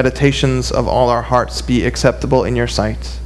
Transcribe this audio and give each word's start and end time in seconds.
meditations 0.00 0.70
of 0.70 0.86
all 0.86 1.08
our 1.08 1.22
hearts 1.22 1.60
be 1.60 1.84
acceptable 1.84 2.44
in 2.44 2.54
your 2.54 2.68
sight. 2.68 3.18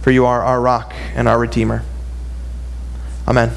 For 0.00 0.10
you 0.10 0.24
are 0.24 0.42
our 0.42 0.58
rock 0.58 0.94
and 1.14 1.28
our 1.28 1.38
Redeemer. 1.38 1.82
Amen. 3.28 3.52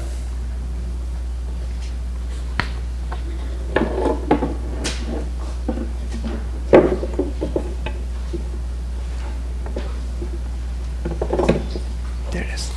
There 12.32 12.42
it 12.42 12.52
is. 12.52 12.70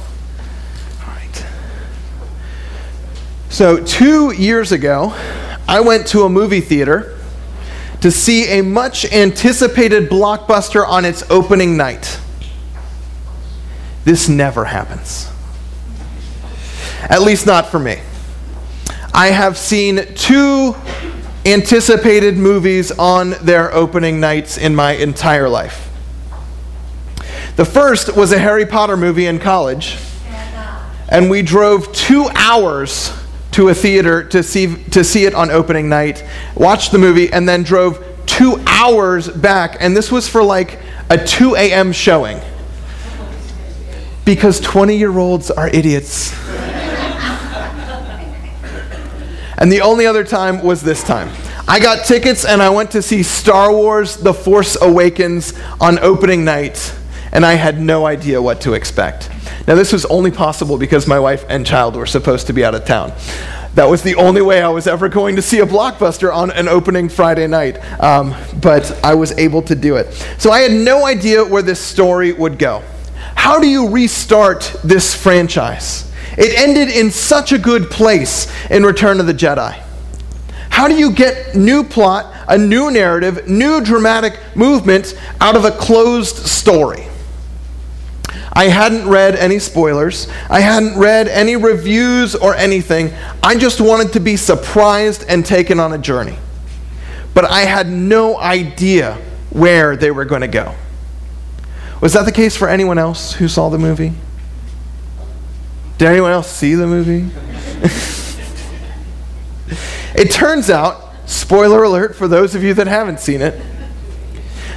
All 1.01 1.07
right. 1.13 1.45
So, 3.49 3.83
two 3.83 4.31
years 4.31 4.71
ago, 4.71 5.13
I 5.67 5.81
went 5.81 6.07
to 6.07 6.23
a 6.23 6.29
movie 6.29 6.61
theater 6.61 7.14
to 8.05 8.11
see 8.11 8.59
a 8.59 8.61
much 8.61 9.03
anticipated 9.11 10.11
blockbuster 10.11 10.87
on 10.87 11.05
its 11.05 11.23
opening 11.31 11.75
night. 11.75 12.19
This 14.03 14.29
never 14.29 14.65
happens. 14.65 15.27
At 17.09 17.23
least 17.23 17.47
not 17.47 17.65
for 17.65 17.79
me. 17.79 17.99
I 19.11 19.29
have 19.29 19.57
seen 19.57 20.05
two 20.13 20.75
anticipated 21.47 22.37
movies 22.37 22.91
on 22.91 23.31
their 23.41 23.73
opening 23.73 24.19
nights 24.19 24.59
in 24.59 24.75
my 24.75 24.91
entire 24.91 25.49
life. 25.49 25.89
The 27.55 27.65
first 27.65 28.15
was 28.15 28.31
a 28.31 28.37
Harry 28.37 28.67
Potter 28.67 28.97
movie 28.97 29.25
in 29.25 29.39
college, 29.39 29.97
and 31.09 31.27
we 31.27 31.41
drove 31.41 31.91
two 31.91 32.29
hours 32.35 33.11
to 33.55 33.69
a 33.69 33.73
theater 33.73 34.21
to 34.21 34.43
see, 34.43 34.75
to 34.91 35.01
see 35.01 35.23
it 35.23 35.33
on 35.33 35.49
opening 35.49 35.87
night, 35.87 36.25
watched 36.55 36.91
the 36.91 36.97
movie, 36.97 37.31
and 37.31 37.47
then 37.47 37.63
drove 37.63 38.04
two 38.25 38.61
hours 38.65 39.27
back. 39.29 39.77
And 39.79 39.95
this 39.95 40.11
was 40.11 40.27
for 40.27 40.43
like 40.43 40.79
a 41.09 41.17
2 41.17 41.55
a.m. 41.55 41.91
showing. 41.91 42.39
Because 44.25 44.59
20 44.59 44.97
year 44.97 45.17
olds 45.17 45.51
are 45.51 45.67
idiots. 45.67 46.33
and 49.57 49.71
the 49.71 49.81
only 49.81 50.05
other 50.05 50.23
time 50.23 50.63
was 50.63 50.81
this 50.81 51.03
time. 51.03 51.29
I 51.67 51.79
got 51.79 52.05
tickets 52.05 52.45
and 52.45 52.61
I 52.61 52.69
went 52.69 52.91
to 52.91 53.01
see 53.01 53.23
Star 53.23 53.73
Wars 53.73 54.17
The 54.17 54.33
Force 54.33 54.79
Awakens 54.79 55.53
on 55.81 55.97
opening 55.97 56.45
night, 56.45 56.93
and 57.31 57.43
I 57.43 57.53
had 57.53 57.81
no 57.81 58.05
idea 58.05 58.39
what 58.39 58.61
to 58.61 58.73
expect. 58.73 59.31
Now, 59.67 59.73
this 59.73 59.91
was 59.91 60.05
only 60.05 60.29
possible 60.29 60.77
because 60.77 61.07
my 61.07 61.19
wife 61.19 61.43
and 61.49 61.65
child 61.65 61.95
were 61.95 62.05
supposed 62.05 62.45
to 62.47 62.53
be 62.53 62.63
out 62.63 62.75
of 62.75 62.85
town. 62.85 63.13
That 63.75 63.89
was 63.89 64.01
the 64.01 64.15
only 64.15 64.41
way 64.41 64.61
I 64.61 64.69
was 64.69 64.87
ever 64.87 65.09
going 65.09 65.35
to 65.35 65.41
see 65.41 65.59
a 65.59 65.65
blockbuster 65.65 66.33
on 66.33 66.49
an 66.51 66.69
opening 66.69 67.09
Friday 67.09 67.45
night, 67.45 67.77
um, 68.01 68.33
but 68.61 68.97
I 69.03 69.15
was 69.15 69.33
able 69.33 69.61
to 69.63 69.75
do 69.75 69.97
it. 69.97 70.13
So 70.37 70.49
I 70.49 70.61
had 70.61 70.71
no 70.71 71.05
idea 71.05 71.43
where 71.43 71.61
this 71.61 71.81
story 71.81 72.31
would 72.31 72.57
go. 72.57 72.83
How 73.35 73.59
do 73.59 73.67
you 73.67 73.89
restart 73.89 74.73
this 74.81 75.13
franchise? 75.13 76.09
It 76.37 76.57
ended 76.57 76.87
in 76.87 77.11
such 77.11 77.51
a 77.51 77.57
good 77.57 77.91
place 77.91 78.49
in 78.71 78.83
Return 78.83 79.19
of 79.19 79.27
the 79.27 79.33
Jedi. 79.33 79.73
How 80.69 80.87
do 80.87 80.95
you 80.95 81.11
get 81.11 81.55
new 81.55 81.83
plot, 81.83 82.33
a 82.47 82.57
new 82.57 82.89
narrative, 82.91 83.45
new 83.47 83.81
dramatic 83.81 84.39
movement 84.55 85.19
out 85.41 85.57
of 85.57 85.65
a 85.65 85.71
closed 85.71 86.37
story? 86.37 87.07
I 88.55 88.69
hadn't 88.69 89.09
read 89.09 89.35
any 89.35 89.59
spoilers. 89.59 90.29
I 90.49 90.61
hadn't 90.61 90.97
read 90.97 91.27
any 91.27 91.57
reviews 91.57 92.35
or 92.35 92.55
anything. 92.55 93.13
I 93.43 93.55
just 93.55 93.81
wanted 93.81 94.13
to 94.13 94.21
be 94.21 94.37
surprised 94.37 95.25
and 95.27 95.45
taken 95.45 95.77
on 95.77 95.91
a 95.91 95.97
journey. 95.97 96.37
But 97.33 97.43
I 97.43 97.61
had 97.61 97.89
no 97.89 98.39
idea 98.39 99.17
where 99.49 99.97
they 99.97 100.09
were 100.09 100.23
going 100.23 100.39
to 100.39 100.47
go. 100.47 100.73
Was 101.99 102.13
that 102.13 102.23
the 102.23 102.31
case 102.31 102.55
for 102.55 102.69
anyone 102.69 102.97
else 102.97 103.33
who 103.33 103.49
saw 103.49 103.69
the 103.69 103.77
movie? 103.77 104.13
Did 105.97 106.07
anyone 106.07 106.31
else 106.31 106.49
see 106.49 106.75
the 106.75 106.87
movie? 106.87 107.29
it 110.15 110.31
turns 110.31 110.69
out, 110.69 111.11
spoiler 111.25 111.83
alert 111.83 112.15
for 112.15 112.29
those 112.29 112.55
of 112.55 112.63
you 112.63 112.73
that 112.75 112.87
haven't 112.87 113.19
seen 113.19 113.41
it, 113.41 113.61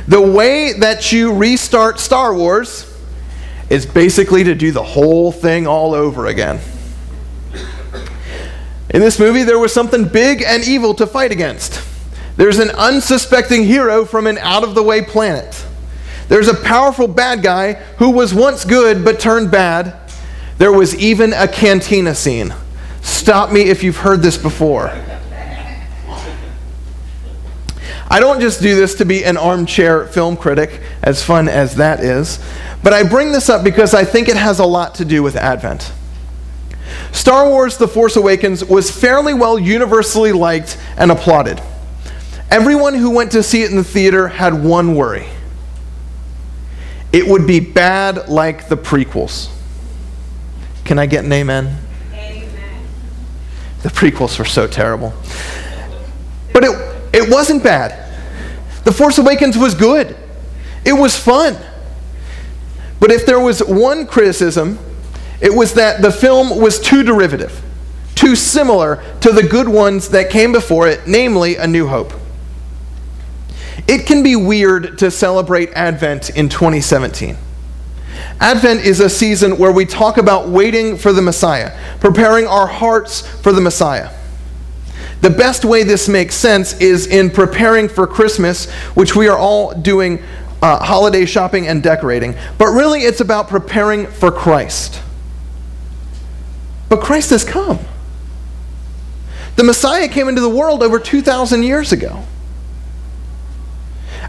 the 0.08 0.20
way 0.20 0.72
that 0.72 1.12
you 1.12 1.32
restart 1.32 2.00
Star 2.00 2.34
Wars 2.34 2.87
is 3.70 3.86
basically 3.86 4.44
to 4.44 4.54
do 4.54 4.72
the 4.72 4.82
whole 4.82 5.30
thing 5.32 5.66
all 5.66 5.94
over 5.94 6.26
again. 6.26 6.60
In 8.90 9.00
this 9.00 9.18
movie, 9.18 9.42
there 9.42 9.58
was 9.58 9.72
something 9.72 10.08
big 10.08 10.42
and 10.42 10.66
evil 10.66 10.94
to 10.94 11.06
fight 11.06 11.30
against. 11.30 11.84
There's 12.36 12.58
an 12.58 12.70
unsuspecting 12.70 13.64
hero 13.64 14.04
from 14.04 14.26
an 14.26 14.38
out 14.38 14.64
of 14.64 14.74
the 14.74 14.82
way 14.82 15.02
planet. 15.02 15.66
There's 16.28 16.48
a 16.48 16.54
powerful 16.54 17.08
bad 17.08 17.42
guy 17.42 17.74
who 17.98 18.10
was 18.10 18.32
once 18.32 18.64
good 18.64 19.04
but 19.04 19.20
turned 19.20 19.50
bad. 19.50 19.94
There 20.58 20.72
was 20.72 20.94
even 20.96 21.32
a 21.32 21.48
cantina 21.48 22.14
scene. 22.14 22.54
Stop 23.02 23.50
me 23.52 23.62
if 23.62 23.82
you've 23.82 23.98
heard 23.98 24.22
this 24.22 24.36
before. 24.36 24.92
I 28.08 28.20
don't 28.20 28.40
just 28.40 28.62
do 28.62 28.74
this 28.74 28.94
to 28.96 29.04
be 29.04 29.24
an 29.24 29.36
armchair 29.36 30.06
film 30.06 30.36
critic, 30.36 30.80
as 31.02 31.22
fun 31.22 31.48
as 31.48 31.76
that 31.76 32.00
is. 32.00 32.42
But 32.82 32.92
I 32.92 33.02
bring 33.02 33.32
this 33.32 33.48
up 33.48 33.62
because 33.62 33.94
I 33.94 34.04
think 34.04 34.28
it 34.28 34.36
has 34.36 34.58
a 34.58 34.64
lot 34.64 34.94
to 34.96 35.04
do 35.04 35.22
with 35.22 35.36
Advent. 35.36 35.92
Star 37.12 37.48
Wars 37.48 37.76
The 37.76 37.88
Force 37.88 38.16
Awakens 38.16 38.64
was 38.64 38.90
fairly 38.90 39.34
well 39.34 39.58
universally 39.58 40.32
liked 40.32 40.78
and 40.96 41.10
applauded. 41.10 41.60
Everyone 42.50 42.94
who 42.94 43.10
went 43.10 43.32
to 43.32 43.42
see 43.42 43.62
it 43.62 43.70
in 43.70 43.76
the 43.76 43.84
theater 43.84 44.28
had 44.28 44.64
one 44.64 44.94
worry 44.94 45.26
it 47.12 47.26
would 47.26 47.46
be 47.46 47.60
bad 47.60 48.28
like 48.28 48.68
the 48.68 48.76
prequels. 48.76 49.48
Can 50.84 50.98
I 50.98 51.06
get 51.06 51.24
an 51.24 51.32
amen? 51.32 51.78
Amen. 52.12 52.86
The 53.82 53.88
prequels 53.88 54.38
were 54.38 54.44
so 54.44 54.66
terrible. 54.66 55.14
But 56.52 56.64
it, 56.64 56.97
it 57.12 57.30
wasn't 57.30 57.62
bad. 57.62 58.06
The 58.84 58.92
Force 58.92 59.18
Awakens 59.18 59.58
was 59.58 59.74
good, 59.74 60.16
it 60.84 60.92
was 60.92 61.16
fun. 61.16 61.56
But 63.00 63.12
if 63.12 63.26
there 63.26 63.38
was 63.38 63.60
one 63.60 64.06
criticism, 64.06 64.78
it 65.40 65.54
was 65.54 65.74
that 65.74 66.02
the 66.02 66.10
film 66.10 66.60
was 66.60 66.80
too 66.80 67.02
derivative, 67.04 67.62
too 68.14 68.34
similar 68.34 69.02
to 69.20 69.30
the 69.30 69.42
good 69.42 69.68
ones 69.68 70.08
that 70.08 70.30
came 70.30 70.50
before 70.50 70.88
it, 70.88 71.06
namely 71.06 71.56
A 71.56 71.66
New 71.66 71.86
Hope. 71.86 72.12
It 73.86 74.04
can 74.06 74.22
be 74.22 74.34
weird 74.34 74.98
to 74.98 75.10
celebrate 75.10 75.70
Advent 75.74 76.30
in 76.30 76.48
2017. 76.48 77.36
Advent 78.40 78.80
is 78.80 79.00
a 79.00 79.08
season 79.08 79.58
where 79.58 79.72
we 79.72 79.84
talk 79.84 80.18
about 80.18 80.48
waiting 80.48 80.96
for 80.96 81.12
the 81.12 81.22
Messiah, 81.22 81.78
preparing 82.00 82.46
our 82.46 82.66
hearts 82.66 83.26
for 83.38 83.52
the 83.52 83.60
Messiah. 83.60 84.10
The 85.20 85.30
best 85.30 85.64
way 85.64 85.82
this 85.82 86.08
makes 86.08 86.34
sense 86.34 86.80
is 86.80 87.06
in 87.06 87.30
preparing 87.30 87.88
for 87.88 88.06
Christmas, 88.06 88.70
which 88.94 89.16
we 89.16 89.28
are 89.28 89.36
all 89.36 89.74
doing 89.74 90.22
uh, 90.62 90.84
holiday 90.84 91.24
shopping 91.24 91.66
and 91.66 91.82
decorating, 91.82 92.36
but 92.56 92.66
really 92.66 93.00
it's 93.00 93.20
about 93.20 93.48
preparing 93.48 94.06
for 94.06 94.30
Christ. 94.30 95.02
But 96.88 97.00
Christ 97.00 97.30
has 97.30 97.44
come. 97.44 97.78
The 99.56 99.64
Messiah 99.64 100.08
came 100.08 100.28
into 100.28 100.40
the 100.40 100.48
world 100.48 100.82
over 100.82 100.98
2,000 100.98 101.62
years 101.62 101.92
ago. 101.92 102.24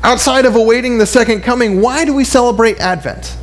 Outside 0.01 0.45
of 0.45 0.55
awaiting 0.55 0.97
the 0.97 1.05
second 1.05 1.41
coming, 1.41 1.81
why 1.81 2.05
do 2.05 2.13
we 2.13 2.23
celebrate 2.23 2.79
Advent? 2.79 3.37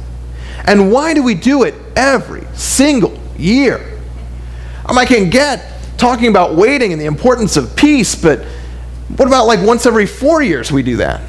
And 0.64 0.90
why 0.90 1.14
do 1.14 1.22
we 1.22 1.34
do 1.34 1.62
it 1.62 1.74
every 1.94 2.44
single 2.54 3.18
year? 3.36 3.98
Um, 4.86 4.98
I 4.98 5.04
can 5.04 5.30
get 5.30 5.75
talking 5.96 6.28
about 6.28 6.54
waiting 6.54 6.92
and 6.92 7.00
the 7.00 7.06
importance 7.06 7.56
of 7.56 7.74
peace, 7.76 8.14
but 8.14 8.44
what 9.16 9.28
about 9.28 9.46
like 9.46 9.60
once 9.60 9.86
every 9.86 10.06
four 10.06 10.42
years 10.42 10.70
we 10.72 10.82
do 10.82 10.96
that? 10.96 11.22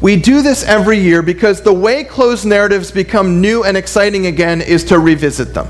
We 0.00 0.16
do 0.16 0.42
this 0.42 0.62
every 0.62 0.98
year 0.98 1.22
because 1.22 1.62
the 1.62 1.72
way 1.72 2.04
closed 2.04 2.46
narratives 2.46 2.90
become 2.90 3.40
new 3.40 3.64
and 3.64 3.76
exciting 3.76 4.26
again 4.26 4.60
is 4.60 4.84
to 4.84 4.98
revisit 4.98 5.54
them. 5.54 5.68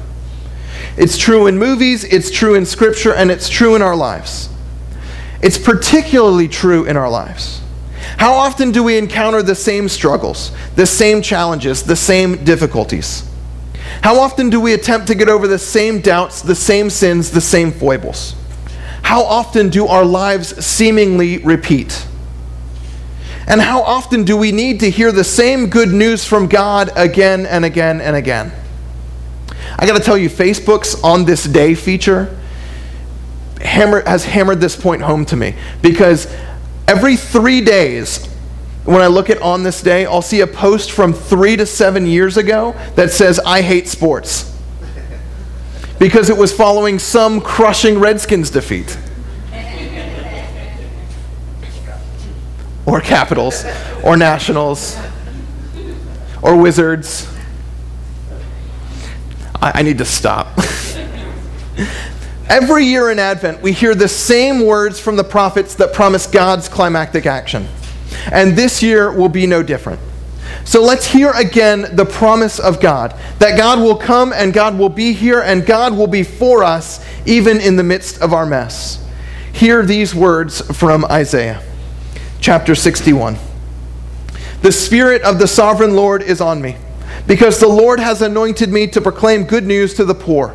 It's 0.96 1.16
true 1.16 1.46
in 1.46 1.58
movies, 1.58 2.04
it's 2.04 2.30
true 2.30 2.54
in 2.54 2.66
scripture, 2.66 3.14
and 3.14 3.30
it's 3.30 3.48
true 3.48 3.74
in 3.74 3.82
our 3.82 3.96
lives. 3.96 4.48
It's 5.40 5.56
particularly 5.56 6.48
true 6.48 6.84
in 6.84 6.96
our 6.96 7.08
lives. 7.08 7.60
How 8.16 8.34
often 8.34 8.72
do 8.72 8.82
we 8.82 8.98
encounter 8.98 9.42
the 9.42 9.54
same 9.54 9.88
struggles, 9.88 10.50
the 10.74 10.86
same 10.86 11.22
challenges, 11.22 11.82
the 11.84 11.96
same 11.96 12.44
difficulties? 12.44 13.22
How 14.02 14.18
often 14.18 14.50
do 14.50 14.60
we 14.60 14.74
attempt 14.74 15.06
to 15.08 15.14
get 15.14 15.28
over 15.28 15.46
the 15.46 15.58
same 15.58 16.00
doubts, 16.00 16.42
the 16.42 16.54
same 16.54 16.90
sins, 16.90 17.30
the 17.30 17.40
same 17.40 17.72
foibles? 17.72 18.34
How 19.02 19.22
often 19.22 19.68
do 19.68 19.86
our 19.86 20.04
lives 20.04 20.64
seemingly 20.64 21.38
repeat? 21.38 22.06
And 23.46 23.60
how 23.60 23.82
often 23.82 24.24
do 24.24 24.36
we 24.36 24.52
need 24.52 24.80
to 24.80 24.90
hear 24.90 25.10
the 25.10 25.24
same 25.24 25.70
good 25.70 25.88
news 25.88 26.24
from 26.24 26.48
God 26.48 26.90
again 26.96 27.46
and 27.46 27.64
again 27.64 28.00
and 28.00 28.14
again? 28.14 28.52
I 29.78 29.86
got 29.86 29.96
to 29.96 30.02
tell 30.02 30.18
you, 30.18 30.28
Facebook's 30.28 31.02
On 31.02 31.24
This 31.24 31.44
Day 31.44 31.74
feature 31.74 32.38
hammer, 33.62 34.02
has 34.02 34.24
hammered 34.24 34.60
this 34.60 34.76
point 34.76 35.02
home 35.02 35.24
to 35.26 35.36
me 35.36 35.54
because 35.82 36.32
every 36.86 37.16
three 37.16 37.60
days 37.60 38.27
when 38.88 39.02
I 39.02 39.08
look 39.08 39.28
at 39.28 39.42
on 39.42 39.64
this 39.64 39.82
day, 39.82 40.06
I'll 40.06 40.22
see 40.22 40.40
a 40.40 40.46
post 40.46 40.92
from 40.92 41.12
three 41.12 41.56
to 41.56 41.66
seven 41.66 42.06
years 42.06 42.38
ago 42.38 42.74
that 42.94 43.10
says, 43.10 43.38
I 43.40 43.60
hate 43.60 43.86
sports. 43.86 44.56
Because 45.98 46.30
it 46.30 46.38
was 46.38 46.54
following 46.54 46.98
some 46.98 47.42
crushing 47.42 47.98
Redskins 47.98 48.48
defeat. 48.48 48.96
Or 52.86 53.02
Capitals, 53.02 53.66
or 54.02 54.16
Nationals, 54.16 54.96
or 56.40 56.56
Wizards. 56.56 57.30
I, 59.60 59.80
I 59.80 59.82
need 59.82 59.98
to 59.98 60.06
stop. 60.06 60.58
Every 62.48 62.86
year 62.86 63.10
in 63.10 63.18
Advent, 63.18 63.60
we 63.60 63.72
hear 63.72 63.94
the 63.94 64.08
same 64.08 64.64
words 64.64 64.98
from 64.98 65.16
the 65.16 65.24
prophets 65.24 65.74
that 65.74 65.92
promise 65.92 66.26
God's 66.26 66.70
climactic 66.70 67.26
action. 67.26 67.68
And 68.32 68.56
this 68.56 68.82
year 68.82 69.12
will 69.12 69.28
be 69.28 69.46
no 69.46 69.62
different. 69.62 70.00
So 70.64 70.82
let's 70.82 71.06
hear 71.06 71.30
again 71.30 71.96
the 71.96 72.04
promise 72.04 72.58
of 72.58 72.80
God 72.80 73.14
that 73.38 73.56
God 73.56 73.80
will 73.80 73.96
come 73.96 74.32
and 74.32 74.52
God 74.52 74.78
will 74.78 74.88
be 74.88 75.12
here 75.12 75.40
and 75.40 75.64
God 75.64 75.96
will 75.96 76.06
be 76.06 76.22
for 76.22 76.62
us 76.62 77.04
even 77.26 77.60
in 77.60 77.76
the 77.76 77.82
midst 77.82 78.20
of 78.20 78.32
our 78.32 78.46
mess. 78.46 79.04
Hear 79.52 79.84
these 79.84 80.14
words 80.14 80.60
from 80.76 81.04
Isaiah 81.06 81.62
chapter 82.40 82.74
61. 82.74 83.36
The 84.62 84.72
Spirit 84.72 85.22
of 85.22 85.38
the 85.38 85.46
sovereign 85.46 85.94
Lord 85.94 86.22
is 86.22 86.40
on 86.40 86.60
me, 86.60 86.76
because 87.26 87.60
the 87.60 87.68
Lord 87.68 88.00
has 88.00 88.22
anointed 88.22 88.70
me 88.70 88.86
to 88.88 89.00
proclaim 89.00 89.44
good 89.44 89.64
news 89.64 89.94
to 89.94 90.04
the 90.04 90.14
poor. 90.14 90.54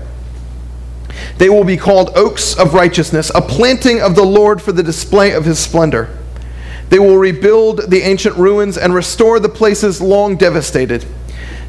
they 1.37 1.49
will 1.49 1.63
be 1.63 1.77
called 1.77 2.11
oaks 2.15 2.57
of 2.57 2.73
righteousness, 2.73 3.31
a 3.33 3.41
planting 3.41 4.01
of 4.01 4.15
the 4.15 4.25
Lord 4.25 4.61
for 4.61 4.71
the 4.71 4.83
display 4.83 5.31
of 5.31 5.45
his 5.45 5.59
splendor. 5.59 6.15
They 6.89 6.99
will 6.99 7.17
rebuild 7.17 7.89
the 7.89 8.01
ancient 8.01 8.35
ruins 8.35 8.77
and 8.77 8.93
restore 8.93 9.39
the 9.39 9.49
places 9.49 10.01
long 10.01 10.35
devastated. 10.35 11.05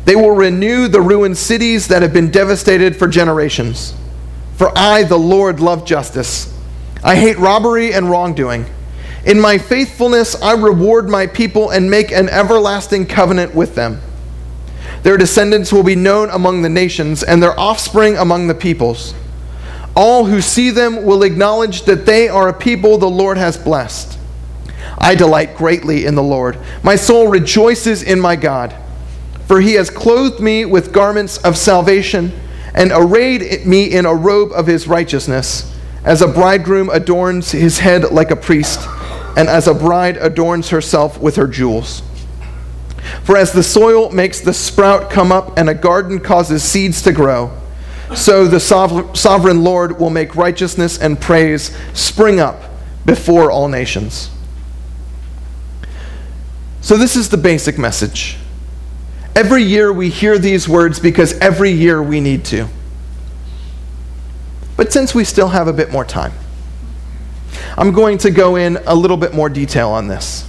They 0.04 0.16
will 0.16 0.32
renew 0.32 0.88
the 0.88 1.00
ruined 1.00 1.38
cities 1.38 1.88
that 1.88 2.02
have 2.02 2.12
been 2.12 2.30
devastated 2.30 2.96
for 2.96 3.06
generations. 3.06 3.94
For 4.56 4.76
I, 4.76 5.04
the 5.04 5.18
Lord, 5.18 5.60
love 5.60 5.84
justice. 5.84 6.52
I 7.04 7.16
hate 7.16 7.38
robbery 7.38 7.92
and 7.92 8.10
wrongdoing. 8.10 8.66
In 9.24 9.40
my 9.40 9.58
faithfulness, 9.58 10.40
I 10.42 10.52
reward 10.54 11.08
my 11.08 11.28
people 11.28 11.70
and 11.70 11.88
make 11.88 12.10
an 12.10 12.28
everlasting 12.28 13.06
covenant 13.06 13.54
with 13.54 13.76
them. 13.76 14.00
Their 15.04 15.16
descendants 15.16 15.72
will 15.72 15.82
be 15.82 15.96
known 15.96 16.30
among 16.30 16.62
the 16.62 16.68
nations, 16.68 17.22
and 17.22 17.42
their 17.42 17.58
offspring 17.58 18.16
among 18.16 18.48
the 18.48 18.54
peoples. 18.54 19.14
All 19.94 20.24
who 20.24 20.40
see 20.40 20.70
them 20.70 21.04
will 21.04 21.22
acknowledge 21.22 21.82
that 21.82 22.06
they 22.06 22.28
are 22.28 22.48
a 22.48 22.54
people 22.54 22.98
the 22.98 23.10
Lord 23.10 23.36
has 23.36 23.56
blessed. 23.56 24.18
I 24.98 25.14
delight 25.14 25.56
greatly 25.56 26.06
in 26.06 26.14
the 26.14 26.22
Lord. 26.22 26.58
My 26.82 26.96
soul 26.96 27.28
rejoices 27.28 28.02
in 28.02 28.20
my 28.20 28.36
God, 28.36 28.74
for 29.46 29.60
he 29.60 29.74
has 29.74 29.90
clothed 29.90 30.40
me 30.40 30.64
with 30.64 30.92
garments 30.92 31.38
of 31.38 31.58
salvation 31.58 32.32
and 32.74 32.90
arrayed 32.92 33.66
me 33.66 33.92
in 33.92 34.06
a 34.06 34.14
robe 34.14 34.52
of 34.52 34.66
his 34.66 34.88
righteousness, 34.88 35.76
as 36.04 36.22
a 36.22 36.28
bridegroom 36.28 36.88
adorns 36.88 37.52
his 37.52 37.78
head 37.80 38.10
like 38.10 38.30
a 38.30 38.36
priest, 38.36 38.88
and 39.36 39.48
as 39.48 39.68
a 39.68 39.74
bride 39.74 40.16
adorns 40.16 40.70
herself 40.70 41.20
with 41.20 41.36
her 41.36 41.46
jewels. 41.46 42.02
For 43.24 43.36
as 43.36 43.52
the 43.52 43.62
soil 43.62 44.10
makes 44.10 44.40
the 44.40 44.54
sprout 44.54 45.10
come 45.10 45.30
up 45.30 45.58
and 45.58 45.68
a 45.68 45.74
garden 45.74 46.20
causes 46.20 46.62
seeds 46.62 47.02
to 47.02 47.12
grow, 47.12 47.50
so 48.14 48.46
the 48.46 48.60
sovereign 48.60 49.64
Lord 49.64 49.98
will 49.98 50.10
make 50.10 50.36
righteousness 50.36 50.98
and 50.98 51.20
praise 51.20 51.76
spring 51.94 52.40
up 52.40 52.62
before 53.04 53.50
all 53.50 53.68
nations. 53.68 54.30
So, 56.80 56.96
this 56.96 57.14
is 57.14 57.28
the 57.28 57.36
basic 57.36 57.78
message. 57.78 58.36
Every 59.34 59.62
year 59.62 59.92
we 59.92 60.10
hear 60.10 60.38
these 60.38 60.68
words 60.68 60.98
because 60.98 61.32
every 61.38 61.70
year 61.70 62.02
we 62.02 62.20
need 62.20 62.44
to. 62.46 62.68
But 64.76 64.92
since 64.92 65.14
we 65.14 65.24
still 65.24 65.48
have 65.48 65.68
a 65.68 65.72
bit 65.72 65.90
more 65.90 66.04
time, 66.04 66.32
I'm 67.78 67.92
going 67.92 68.18
to 68.18 68.30
go 68.30 68.56
in 68.56 68.78
a 68.84 68.94
little 68.94 69.16
bit 69.16 69.32
more 69.32 69.48
detail 69.48 69.90
on 69.90 70.08
this. 70.08 70.48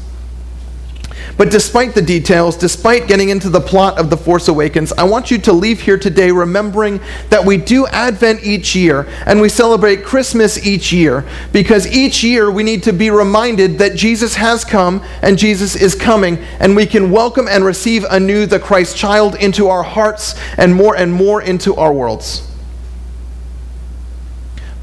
But 1.36 1.50
despite 1.50 1.96
the 1.96 2.02
details, 2.02 2.56
despite 2.56 3.08
getting 3.08 3.30
into 3.30 3.50
the 3.50 3.60
plot 3.60 3.98
of 3.98 4.12
The 4.12 4.18
Force 4.18 4.48
Awakens, 4.48 4.94
I 4.94 5.04
want 5.04 5.32
you 5.32 5.40
to 5.40 5.54
leave 5.54 5.82
here 5.82 5.98
today 5.98 6.30
remembering 6.32 7.02
that 7.30 7.44
we 7.44 7.58
do 7.58 7.88
Advent 7.88 8.44
each 8.44 8.76
year 8.76 9.08
and 9.26 9.42
we 9.42 9.50
celebrate 9.50 10.04
Christmas 10.04 10.64
each 10.64 10.94
year 10.94 11.26
because 11.52 11.88
each 11.88 12.24
year 12.24 12.52
we 12.52 12.62
need 12.62 12.84
to 12.84 12.94
be 12.94 13.10
reminded 13.10 13.80
that 13.80 13.96
Jesus 13.96 14.36
has 14.36 14.64
come 14.64 15.04
and 15.24 15.40
Jesus 15.40 15.76
is 15.76 15.96
coming 15.96 16.38
and 16.60 16.76
we 16.76 16.86
can 16.86 17.10
welcome 17.10 17.48
and 17.48 17.66
receive 17.66 18.06
anew 18.12 18.46
the 18.46 18.60
Christ 18.60 18.96
child 18.96 19.34
into 19.36 19.70
our 19.70 19.84
hearts 19.84 20.36
and 20.58 20.76
more 20.76 20.96
and 20.96 21.12
more 21.12 21.42
into 21.42 21.76
our 21.76 21.92
worlds. 21.92 22.48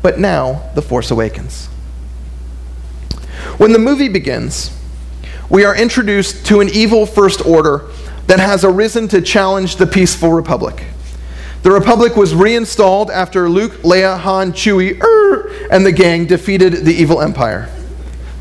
But 0.03 0.19
now, 0.19 0.70
The 0.75 0.82
Force 0.82 1.12
Awakens. 1.12 1.67
When 3.58 3.73
the 3.73 3.79
movie 3.79 4.08
begins, 4.08 4.76
we 5.50 5.64
are 5.64 5.76
introduced 5.76 6.47
to 6.47 6.61
an 6.61 6.69
evil 6.69 7.05
first 7.05 7.44
order 7.44 7.88
that 8.29 8.38
has 8.38 8.64
arisen 8.64 9.08
to 9.08 9.20
challenge 9.20 9.76
the 9.76 9.87
peaceful 9.87 10.32
republic. 10.32 10.85
The 11.62 11.73
republic 11.73 12.17
was 12.17 12.35
reinstalled 12.35 13.11
after 13.11 13.49
Luke, 13.50 13.73
Leia, 13.82 14.19
Han, 14.19 14.52
Chewie, 14.52 15.02
er, 15.02 15.69
and 15.70 15.85
the 15.85 15.93
gang 15.93 16.26
defeated 16.26 16.85
the 16.87 16.94
evil 16.94 17.20
empire. 17.20 17.69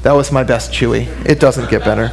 That 0.03 0.13
was 0.13 0.31
my 0.31 0.43
best 0.43 0.71
Chewie. 0.71 1.07
It 1.25 1.39
doesn't 1.39 1.69
get 1.69 1.83
better. 1.83 2.07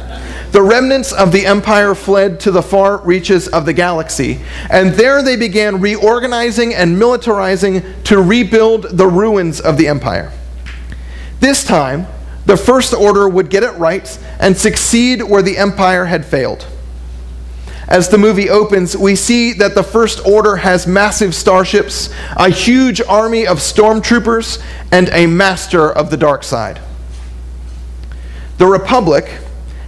The 0.51 0.61
remnants 0.61 1.13
of 1.13 1.31
the 1.31 1.45
empire 1.45 1.93
fled 1.93 2.39
to 2.41 2.51
the 2.51 2.61
far 2.61 2.97
reaches 2.97 3.47
of 3.47 3.65
the 3.65 3.73
galaxy, 3.73 4.39
and 4.69 4.91
there 4.93 5.21
they 5.21 5.37
began 5.37 5.79
reorganizing 5.79 6.73
and 6.73 6.97
militarizing 6.97 8.03
to 8.05 8.21
rebuild 8.21 8.97
the 8.97 9.07
ruins 9.07 9.61
of 9.61 9.77
the 9.77 9.87
empire. 9.87 10.31
This 11.39 11.63
time, 11.63 12.07
the 12.45 12.57
First 12.57 12.93
Order 12.93 13.29
would 13.29 13.49
get 13.49 13.63
it 13.63 13.71
right 13.73 14.07
and 14.39 14.57
succeed 14.57 15.23
where 15.23 15.41
the 15.41 15.57
Empire 15.57 16.05
had 16.05 16.25
failed. 16.25 16.67
As 17.87 18.09
the 18.09 18.17
movie 18.17 18.49
opens, 18.49 18.97
we 18.97 19.15
see 19.15 19.53
that 19.53 19.73
the 19.73 19.83
First 19.83 20.25
Order 20.25 20.57
has 20.57 20.85
massive 20.85 21.33
starships, 21.33 22.13
a 22.35 22.49
huge 22.49 23.01
army 23.01 23.47
of 23.47 23.59
stormtroopers, 23.59 24.61
and 24.91 25.09
a 25.09 25.25
master 25.25 25.89
of 25.89 26.09
the 26.09 26.17
dark 26.17 26.43
side. 26.43 26.81
The 28.57 28.67
Republic 28.67 29.39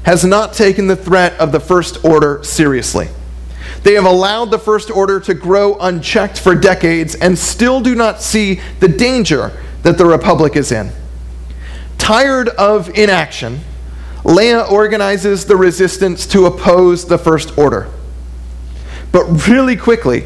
has 0.03 0.23
not 0.23 0.53
taken 0.53 0.87
the 0.87 0.95
threat 0.95 1.33
of 1.39 1.51
the 1.51 1.59
First 1.59 2.05
Order 2.05 2.41
seriously. 2.43 3.09
They 3.83 3.93
have 3.95 4.05
allowed 4.05 4.51
the 4.51 4.59
First 4.59 4.89
Order 4.91 5.19
to 5.21 5.33
grow 5.33 5.77
unchecked 5.79 6.39
for 6.39 6.55
decades 6.55 7.15
and 7.15 7.37
still 7.37 7.81
do 7.81 7.95
not 7.95 8.21
see 8.21 8.61
the 8.79 8.87
danger 8.87 9.51
that 9.83 9.97
the 9.97 10.05
Republic 10.05 10.55
is 10.55 10.71
in. 10.71 10.91
Tired 11.97 12.49
of 12.49 12.89
inaction, 12.97 13.59
Leia 14.23 14.69
organizes 14.69 15.45
the 15.45 15.55
resistance 15.55 16.25
to 16.27 16.45
oppose 16.45 17.05
the 17.05 17.17
First 17.17 17.57
Order. 17.57 17.89
But 19.11 19.47
really 19.47 19.75
quickly, 19.75 20.25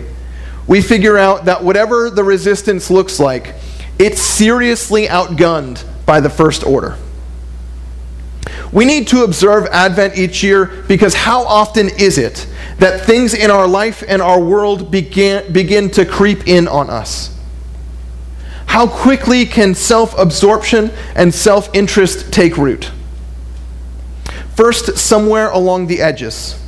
we 0.68 0.82
figure 0.82 1.18
out 1.18 1.46
that 1.46 1.64
whatever 1.64 2.10
the 2.10 2.24
resistance 2.24 2.90
looks 2.90 3.20
like, 3.20 3.56
it's 4.00 4.22
seriously 4.22 5.08
outgunned 5.08 5.84
by 6.06 6.20
the 6.20 6.30
First 6.30 6.66
Order. 6.66 6.98
We 8.72 8.86
need 8.86 9.08
to 9.10 9.24
observe 9.24 9.68
Advent 9.68 10.18
each 10.18 10.42
year 10.42 10.66
because 10.88 11.14
how 11.14 11.44
often 11.44 11.90
is 11.90 12.18
it 12.18 12.48
that 12.80 13.02
things 13.02 13.36
in 13.36 13.52
our 13.52 13.68
life 13.68 14.04
and 14.08 14.22
our 14.22 14.40
world 14.40 14.90
begin, 14.90 15.54
begin 15.54 15.92
to 15.92 16.06
creep 16.06 16.48
in 16.48 16.68
on 16.68 16.90
us? 16.90 17.38
How 18.66 18.88
quickly 18.88 19.46
can 19.46 19.76
self 19.76 20.18
absorption 20.18 20.92
and 21.16 21.32
self 21.32 21.70
interest 21.76 22.34
take 22.34 22.58
root? 22.58 22.92
First, 24.56 24.98
somewhere 24.98 25.50
along 25.50 25.88
the 25.88 26.02
edges, 26.02 26.60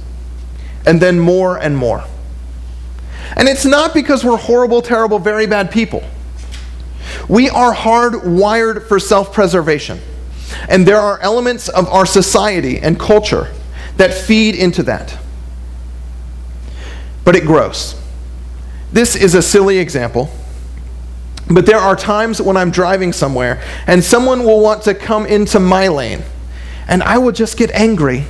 and 0.86 1.01
then 1.01 1.20
more 1.20 1.58
and 1.58 1.75
more. 1.77 2.04
And 3.36 3.48
it's 3.48 3.65
not 3.65 3.94
because 3.94 4.24
we're 4.24 4.38
horrible, 4.38 4.82
terrible, 4.82 5.20
very 5.20 5.46
bad 5.48 5.72
people. 5.72 6.04
We 7.27 7.50
are 7.50 7.74
hardwired 7.74 8.88
for 8.88 9.00
self 9.00 9.34
preservation. 9.34 10.00
And 10.70 10.86
there 10.88 11.00
are 11.00 11.20
elements 11.22 11.70
of 11.70 11.88
our 11.89 12.06
society 12.06 12.80
and 12.80 13.00
culture 13.00 13.51
that 13.98 14.13
feed 14.13 14.56
into 14.56 14.84
that. 14.84 15.18
but 17.25 17.36
it 17.36 17.44
grows. 17.44 17.96
This 18.94 19.15
is 19.15 19.34
a 19.34 19.42
silly 19.42 19.80
example, 19.80 20.30
but 21.50 21.65
there 21.65 21.80
are 21.80 21.96
times 21.96 22.39
when 22.39 22.56
I'm 22.56 22.70
driving 22.72 23.12
somewhere 23.13 23.62
and 23.88 24.04
someone 24.04 24.44
will 24.44 24.62
want 24.62 24.84
to 24.84 24.94
come 24.94 25.25
into 25.25 25.60
my 25.60 25.88
lane, 25.88 26.22
and 26.88 27.01
I 27.04 27.18
will 27.18 27.32
just 27.32 27.58
get 27.58 27.72
angry 27.72 28.25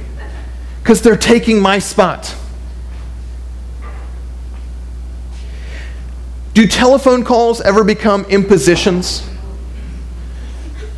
because 0.81 1.01
they're 1.01 1.17
taking 1.17 1.59
my 1.59 1.79
spot. 1.79 2.35
Do 6.53 6.65
telephone 6.67 7.25
calls 7.25 7.59
ever 7.59 7.83
become 7.83 8.23
impositions 8.25 9.27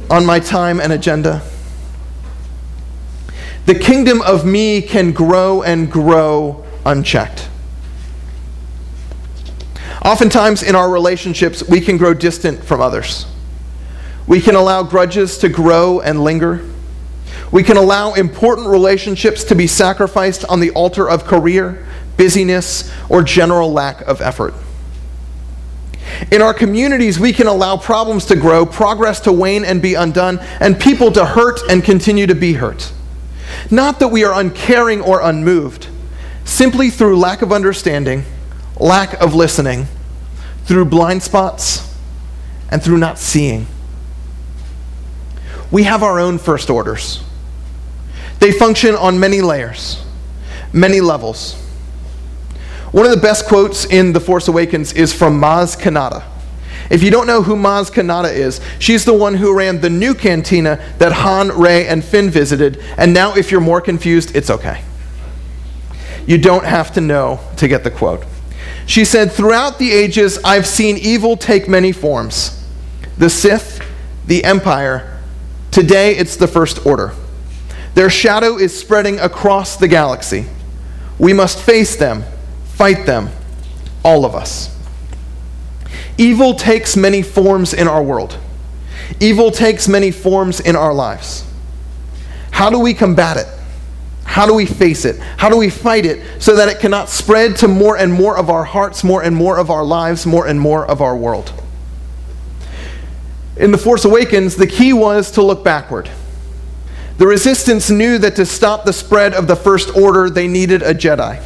on 0.10 0.26
my 0.26 0.40
time 0.40 0.80
and 0.80 0.94
agenda? 0.94 1.42
The 3.66 3.76
kingdom 3.76 4.22
of 4.22 4.46
me 4.46 4.82
can 4.82 5.12
grow 5.12 5.64
and 5.64 5.92
grow 5.92 6.64
unchecked. 6.86 7.50
Oftentimes 10.06 10.64
in 10.64 10.76
our 10.76 10.90
relationships, 10.90 11.68
we 11.68 11.82
can 11.82 11.98
grow 11.98 12.14
distant 12.14 12.64
from 12.64 12.80
others. 12.80 13.26
We 14.28 14.40
can 14.42 14.56
allow 14.56 14.84
grudges 14.84 15.38
to 15.40 15.50
grow 15.50 16.00
and 16.00 16.24
linger. 16.24 16.64
We 17.52 17.64
can 17.64 17.78
allow 17.78 18.14
important 18.14 18.68
relationships 18.68 19.44
to 19.46 19.56
be 19.56 19.68
sacrificed 19.68 20.46
on 20.46 20.60
the 20.60 20.72
altar 20.72 21.10
of 21.10 21.26
career, 21.26 21.86
busyness, 22.18 22.92
or 23.10 23.24
general 23.24 23.72
lack 23.72 24.02
of 24.02 24.22
effort. 24.22 24.54
In 26.32 26.42
our 26.42 26.54
communities, 26.54 27.20
we 27.20 27.32
can 27.32 27.48
allow 27.48 27.78
problems 27.78 28.26
to 28.26 28.36
grow, 28.36 28.66
progress 28.66 29.20
to 29.22 29.32
wane 29.32 29.64
and 29.64 29.82
be 29.82 29.94
undone, 29.94 30.40
and 30.60 30.80
people 30.80 31.12
to 31.12 31.26
hurt 31.26 31.60
and 31.70 31.84
continue 31.84 32.28
to 32.28 32.36
be 32.36 32.54
hurt. 32.54 32.92
Not 33.72 34.00
that 34.00 34.10
we 34.10 34.24
are 34.24 34.40
uncaring 34.40 35.02
or 35.02 35.22
unmoved, 35.22 35.88
simply 36.44 36.90
through 36.90 37.18
lack 37.18 37.42
of 37.42 37.52
understanding, 37.52 38.24
lack 38.78 39.14
of 39.22 39.36
listening, 39.36 39.88
through 40.66 40.86
blind 40.86 41.24
spots, 41.24 41.96
and 42.70 42.82
through 42.82 42.98
not 42.98 43.18
seeing. 43.20 43.68
We 45.72 45.84
have 45.84 46.04
our 46.04 46.20
own 46.20 46.38
first 46.38 46.70
orders. 46.70 47.24
They 48.40 48.52
function 48.52 48.96
on 48.96 49.20
many 49.20 49.42
layers, 49.42 50.04
many 50.72 51.02
levels. 51.02 51.56
One 52.92 53.06
of 53.06 53.12
the 53.12 53.22
best 53.22 53.48
quotes 53.48 53.86
in 53.86 54.14
The 54.14 54.20
Force 54.20 54.48
Awakens 54.48 54.94
is 54.94 55.14
from 55.14 55.40
Maz 55.42 55.78
Kanata. 55.78 56.24
If 56.90 57.04
you 57.04 57.12
don't 57.12 57.28
know 57.28 57.42
who 57.42 57.56
Maz 57.56 57.92
Kanata 57.92 58.34
is, 58.34 58.62
she's 58.80 59.04
the 59.04 59.14
one 59.14 59.36
who 59.36 59.56
ran 59.56 59.82
the 59.82 59.90
new 59.90 60.14
cantina 60.14 60.82
that 61.00 61.12
Han, 61.12 61.50
Rey, 61.50 61.86
and 61.86 62.04
Finn 62.04 62.30
visited, 62.30 62.82
and 62.98 63.14
now 63.14 63.36
if 63.36 63.52
you're 63.52 63.60
more 63.60 63.82
confused, 63.82 64.36
it's 64.36 64.50
okay. 64.50 64.82
You 66.26 66.38
don't 66.38 66.66
have 66.66 66.94
to 66.94 67.02
know 67.02 67.40
to 67.58 67.68
get 67.68 67.84
the 67.84 67.92
quote. 67.92 68.24
She 68.86 69.04
said, 69.04 69.32
Throughout 69.32 69.80
the 69.80 69.92
ages, 69.92 70.40
I've 70.44 70.66
seen 70.66 70.98
evil 70.98 71.36
take 71.36 71.68
many 71.68 71.92
forms 71.92 72.54
the 73.18 73.30
Sith, 73.30 73.82
the 74.26 74.44
Empire. 74.44 75.20
Today, 75.72 76.16
it's 76.16 76.38
the 76.38 76.48
First 76.48 76.86
Order. 76.86 77.14
Their 77.98 78.10
shadow 78.10 78.58
is 78.58 78.78
spreading 78.78 79.20
across 79.20 79.76
the 79.76 79.88
galaxy. 79.88 80.46
We 81.20 81.34
must 81.34 81.60
face 81.60 81.96
them 81.96 82.24
Fight 82.78 83.08
them, 83.08 83.32
all 84.06 84.24
of 84.24 84.36
us. 84.36 84.70
Evil 86.16 86.54
takes 86.54 86.96
many 86.96 87.24
forms 87.24 87.74
in 87.74 87.88
our 87.88 88.04
world. 88.04 88.38
Evil 89.20 89.50
takes 89.50 89.88
many 89.88 90.12
forms 90.12 90.60
in 90.60 90.76
our 90.76 90.94
lives. 90.94 91.44
How 92.52 92.70
do 92.70 92.78
we 92.78 92.94
combat 92.94 93.38
it? 93.38 93.48
How 94.26 94.46
do 94.46 94.54
we 94.54 94.68
face 94.68 95.06
it? 95.06 95.18
How 95.38 95.50
do 95.50 95.58
we 95.58 95.72
fight 95.72 96.06
it 96.06 96.24
so 96.40 96.56
that 96.56 96.70
it 96.70 96.80
cannot 96.80 97.10
spread 97.10 97.56
to 97.58 97.68
more 97.68 97.98
and 97.98 98.14
more 98.14 98.38
of 98.38 98.52
our 98.52 98.64
hearts, 98.64 99.04
more 99.04 99.24
and 99.24 99.36
more 99.36 99.58
of 99.58 99.72
our 99.72 99.84
lives, 99.84 100.28
more 100.28 100.46
and 100.46 100.62
more 100.62 100.86
of 100.86 101.02
our 101.02 101.18
world? 101.18 101.52
In 103.56 103.72
The 103.72 103.80
Force 103.80 104.06
Awakens, 104.06 104.56
the 104.56 104.68
key 104.68 104.94
was 104.94 105.32
to 105.32 105.42
look 105.42 105.64
backward. 105.64 106.12
The 107.18 107.26
resistance 107.26 107.90
knew 107.90 108.18
that 108.20 108.36
to 108.36 108.46
stop 108.46 108.86
the 108.86 108.94
spread 108.94 109.34
of 109.34 109.48
the 109.48 109.56
First 109.56 109.96
Order, 109.96 110.30
they 110.30 110.48
needed 110.48 110.84
a 110.84 110.94
Jedi. 110.94 111.44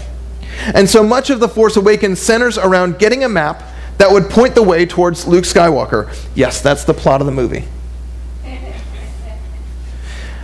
And 0.74 0.90
so 0.90 1.04
much 1.04 1.30
of 1.30 1.40
The 1.40 1.48
Force 1.48 1.78
Awakens 1.78 2.20
centers 2.20 2.58
around 2.58 3.00
getting 3.00 3.24
a 3.24 3.30
map 3.30 3.64
that 3.98 4.12
would 4.12 4.30
point 4.30 4.56
the 4.56 4.64
way 4.64 4.86
towards 4.86 5.28
Luke 5.28 5.46
Skywalker. 5.46 6.14
Yes, 6.36 6.62
that's 6.62 6.84
the 6.84 6.94
plot 6.94 7.22
of 7.22 7.26
the 7.26 7.32
movie. 7.32 7.66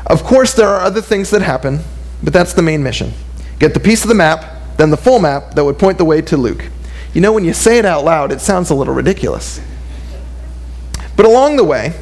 Of 0.05 0.23
course, 0.23 0.53
there 0.53 0.69
are 0.69 0.79
other 0.79 1.01
things 1.01 1.31
that 1.31 1.41
happen, 1.41 1.79
but 2.23 2.31
that's 2.31 2.53
the 2.53 2.61
main 2.61 2.81
mission. 2.81 3.11
Get 3.59 3.73
the 3.73 3.79
piece 3.81 4.03
of 4.03 4.07
the 4.07 4.15
map, 4.15 4.77
then 4.77 4.89
the 4.89 4.97
full 4.97 5.19
map 5.19 5.55
that 5.55 5.65
would 5.65 5.77
point 5.77 5.97
the 5.97 6.05
way 6.05 6.21
to 6.21 6.37
Luke. 6.37 6.63
You 7.13 7.19
know, 7.19 7.33
when 7.33 7.43
you 7.43 7.53
say 7.53 7.77
it 7.77 7.85
out 7.85 8.05
loud, 8.05 8.31
it 8.31 8.39
sounds 8.39 8.69
a 8.69 8.75
little 8.75 8.93
ridiculous. 8.93 9.59
But 11.17 11.25
along 11.25 11.57
the 11.57 11.63
way, 11.65 11.93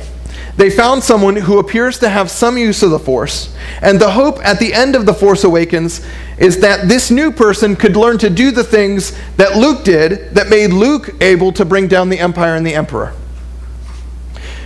they 0.57 0.69
found 0.69 1.03
someone 1.03 1.35
who 1.35 1.59
appears 1.59 1.99
to 1.99 2.09
have 2.09 2.31
some 2.31 2.57
use 2.57 2.81
of 2.81 2.91
the 2.91 2.99
Force, 2.99 3.53
and 3.81 3.99
the 3.99 4.11
hope 4.11 4.39
at 4.45 4.59
the 4.59 4.73
end 4.73 4.95
of 4.95 5.05
The 5.05 5.13
Force 5.13 5.43
Awakens 5.43 6.05
is 6.37 6.59
that 6.61 6.87
this 6.87 7.11
new 7.11 7.31
person 7.31 7.75
could 7.75 7.97
learn 7.97 8.17
to 8.19 8.29
do 8.29 8.51
the 8.51 8.63
things 8.63 9.17
that 9.35 9.57
Luke 9.57 9.83
did 9.83 10.33
that 10.35 10.49
made 10.49 10.71
Luke 10.71 11.09
able 11.21 11.51
to 11.53 11.65
bring 11.65 11.87
down 11.87 12.09
the 12.09 12.19
Empire 12.19 12.55
and 12.55 12.65
the 12.65 12.73
Emperor. 12.73 13.13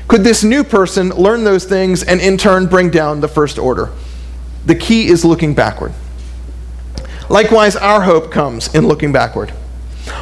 Could 0.08 0.24
this 0.24 0.43
new 0.43 0.63
person 0.63 1.10
learn 1.10 1.43
those 1.43 1.65
things 1.65 2.03
and 2.03 2.19
in 2.22 2.38
turn 2.38 2.67
bring 2.67 2.89
down 2.89 3.22
the 3.22 3.27
First 3.27 3.58
Order? 3.58 3.91
The 4.65 4.75
key 4.75 5.08
is 5.08 5.25
looking 5.25 5.53
backward. 5.53 5.93
Likewise, 7.29 7.75
our 7.75 8.01
hope 8.01 8.31
comes 8.31 8.74
in 8.74 8.88
looking 8.88 9.12
backward. 9.12 9.53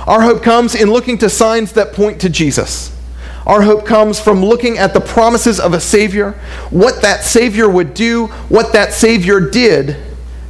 Our 0.06 0.22
hope 0.22 0.44
comes 0.44 0.76
in 0.76 0.92
looking 0.92 1.18
to 1.20 1.30
signs 1.30 1.74
that 1.74 1.94
point 1.94 2.20
to 2.22 2.30
Jesus. 2.30 2.97
Our 3.48 3.62
hope 3.62 3.86
comes 3.86 4.20
from 4.20 4.44
looking 4.44 4.78
at 4.78 4.94
the 4.94 5.00
promises 5.00 5.58
of 5.58 5.74
a 5.74 5.80
Savior, 5.80 6.34
what 6.70 7.02
that 7.02 7.24
Savior 7.24 7.70
would 7.70 7.94
do, 7.94 8.28
what 8.50 8.74
that 8.74 8.92
Savior 8.92 9.40
did, 9.40 9.96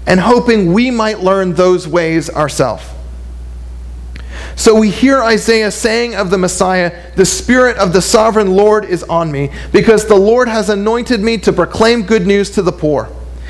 and 0.08 0.20
hoping 0.20 0.74
we 0.74 0.90
might 0.90 1.20
learn 1.20 1.54
those 1.54 1.88
ways 1.88 2.28
ourselves. 2.28 2.84
So 4.56 4.80
we 4.80 4.90
hear 4.90 5.22
Isaiah 5.22 5.70
saying 5.70 6.16
of 6.16 6.32
the 6.32 6.40
Messiah, 6.40 7.14
The 7.16 7.26
Spirit 7.26 7.78
of 7.78 7.94
the 7.94 8.02
sovereign 8.02 8.56
Lord 8.56 8.84
is 8.84 9.04
on 9.04 9.32
me, 9.32 9.52
because 9.72 10.08
the 10.08 10.16
Lord 10.16 10.48
has 10.48 10.72
anointed 10.72 11.22
me 11.22 11.38
to 11.40 11.54
proclaim 11.54 12.02
good 12.02 12.26
news 12.26 12.50
to 12.52 12.64
the 12.64 12.72
poor. 12.72 13.10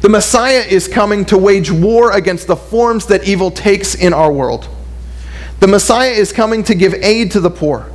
The 0.00 0.08
Messiah 0.08 0.64
is 0.68 0.88
coming 0.88 1.24
to 1.26 1.38
wage 1.38 1.70
war 1.70 2.12
against 2.12 2.46
the 2.46 2.56
forms 2.56 3.06
that 3.06 3.26
evil 3.26 3.50
takes 3.50 3.94
in 3.94 4.12
our 4.12 4.32
world. 4.32 4.68
The 5.60 5.66
Messiah 5.66 6.10
is 6.10 6.32
coming 6.32 6.62
to 6.64 6.74
give 6.74 6.94
aid 6.94 7.30
to 7.32 7.40
the 7.40 7.50
poor, 7.50 7.90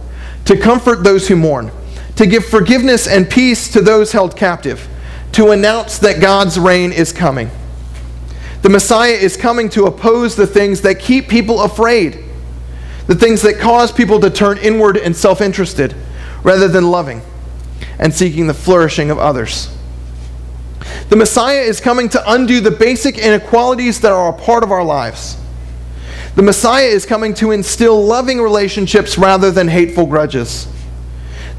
to 0.45 0.57
comfort 0.57 1.03
those 1.03 1.27
who 1.27 1.35
mourn, 1.35 1.71
to 2.15 2.25
give 2.25 2.45
forgiveness 2.45 3.07
and 3.07 3.29
peace 3.29 3.71
to 3.73 3.81
those 3.81 4.11
held 4.11 4.35
captive, 4.35 4.87
to 5.33 5.51
announce 5.51 5.99
that 5.99 6.19
God's 6.19 6.59
reign 6.59 6.91
is 6.91 7.13
coming. 7.13 7.49
The 8.61 8.69
Messiah 8.69 9.13
is 9.13 9.37
coming 9.37 9.69
to 9.69 9.85
oppose 9.85 10.35
the 10.35 10.47
things 10.47 10.81
that 10.81 10.99
keep 10.99 11.27
people 11.27 11.61
afraid, 11.61 12.23
the 13.07 13.15
things 13.15 13.41
that 13.41 13.59
cause 13.59 13.91
people 13.91 14.19
to 14.19 14.29
turn 14.29 14.57
inward 14.57 14.97
and 14.97 15.15
self 15.15 15.41
interested 15.41 15.95
rather 16.43 16.67
than 16.67 16.89
loving 16.89 17.21
and 17.99 18.13
seeking 18.13 18.47
the 18.47 18.53
flourishing 18.53 19.11
of 19.11 19.17
others. 19.17 19.75
The 21.09 21.15
Messiah 21.15 21.61
is 21.61 21.79
coming 21.79 22.09
to 22.09 22.31
undo 22.31 22.61
the 22.61 22.71
basic 22.71 23.17
inequalities 23.17 24.01
that 24.01 24.11
are 24.11 24.29
a 24.29 24.33
part 24.33 24.63
of 24.63 24.71
our 24.71 24.83
lives. 24.83 25.37
The 26.35 26.41
Messiah 26.41 26.85
is 26.85 27.05
coming 27.05 27.33
to 27.35 27.51
instill 27.51 28.03
loving 28.03 28.39
relationships 28.39 29.17
rather 29.17 29.51
than 29.51 29.67
hateful 29.67 30.05
grudges. 30.05 30.67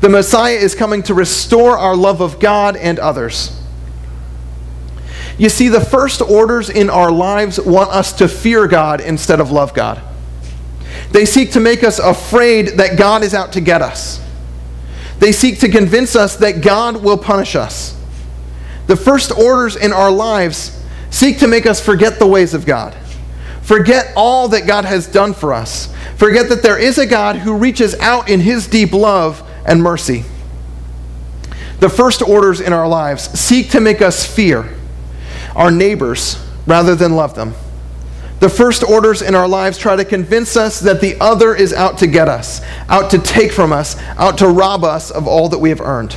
The 0.00 0.08
Messiah 0.08 0.56
is 0.56 0.74
coming 0.74 1.02
to 1.04 1.14
restore 1.14 1.76
our 1.76 1.94
love 1.94 2.20
of 2.20 2.40
God 2.40 2.76
and 2.76 2.98
others. 2.98 3.58
You 5.38 5.48
see, 5.48 5.68
the 5.68 5.80
first 5.80 6.20
orders 6.22 6.70
in 6.70 6.90
our 6.90 7.10
lives 7.10 7.60
want 7.60 7.90
us 7.90 8.12
to 8.14 8.28
fear 8.28 8.66
God 8.66 9.00
instead 9.00 9.40
of 9.40 9.50
love 9.50 9.74
God. 9.74 10.00
They 11.10 11.24
seek 11.24 11.52
to 11.52 11.60
make 11.60 11.84
us 11.84 11.98
afraid 11.98 12.78
that 12.78 12.98
God 12.98 13.22
is 13.22 13.34
out 13.34 13.52
to 13.52 13.60
get 13.60 13.82
us. 13.82 14.20
They 15.18 15.32
seek 15.32 15.60
to 15.60 15.68
convince 15.68 16.16
us 16.16 16.36
that 16.36 16.62
God 16.62 17.02
will 17.02 17.18
punish 17.18 17.54
us. 17.54 17.96
The 18.92 18.96
first 18.96 19.32
orders 19.32 19.74
in 19.74 19.90
our 19.90 20.10
lives 20.10 20.78
seek 21.08 21.38
to 21.38 21.48
make 21.48 21.64
us 21.64 21.80
forget 21.80 22.18
the 22.18 22.26
ways 22.26 22.52
of 22.52 22.66
God, 22.66 22.94
forget 23.62 24.12
all 24.14 24.48
that 24.48 24.66
God 24.66 24.84
has 24.84 25.06
done 25.06 25.32
for 25.32 25.54
us, 25.54 25.90
forget 26.16 26.50
that 26.50 26.62
there 26.62 26.78
is 26.78 26.98
a 26.98 27.06
God 27.06 27.36
who 27.36 27.56
reaches 27.56 27.98
out 28.00 28.28
in 28.28 28.40
his 28.40 28.66
deep 28.66 28.92
love 28.92 29.42
and 29.64 29.82
mercy. 29.82 30.24
The 31.80 31.88
first 31.88 32.20
orders 32.20 32.60
in 32.60 32.74
our 32.74 32.86
lives 32.86 33.30
seek 33.40 33.70
to 33.70 33.80
make 33.80 34.02
us 34.02 34.26
fear 34.26 34.68
our 35.56 35.70
neighbors 35.70 36.36
rather 36.66 36.94
than 36.94 37.16
love 37.16 37.34
them. 37.34 37.54
The 38.40 38.50
first 38.50 38.84
orders 38.84 39.22
in 39.22 39.34
our 39.34 39.48
lives 39.48 39.78
try 39.78 39.96
to 39.96 40.04
convince 40.04 40.54
us 40.54 40.80
that 40.80 41.00
the 41.00 41.18
other 41.18 41.54
is 41.54 41.72
out 41.72 41.96
to 42.00 42.06
get 42.06 42.28
us, 42.28 42.60
out 42.90 43.10
to 43.12 43.18
take 43.18 43.52
from 43.52 43.72
us, 43.72 43.96
out 44.18 44.36
to 44.36 44.48
rob 44.48 44.84
us 44.84 45.10
of 45.10 45.26
all 45.26 45.48
that 45.48 45.60
we 45.60 45.70
have 45.70 45.80
earned. 45.80 46.14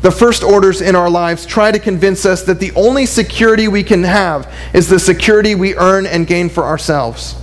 The 0.00 0.10
first 0.12 0.44
orders 0.44 0.80
in 0.80 0.94
our 0.94 1.10
lives 1.10 1.44
try 1.44 1.72
to 1.72 1.78
convince 1.78 2.24
us 2.24 2.42
that 2.44 2.60
the 2.60 2.72
only 2.72 3.04
security 3.04 3.66
we 3.66 3.82
can 3.82 4.04
have 4.04 4.52
is 4.72 4.88
the 4.88 4.98
security 4.98 5.54
we 5.54 5.74
earn 5.74 6.06
and 6.06 6.26
gain 6.26 6.48
for 6.48 6.64
ourselves. 6.64 7.34